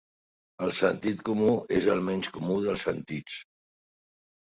[0.67, 1.51] El sentit comú
[1.81, 3.41] és el menys comú dels sentits.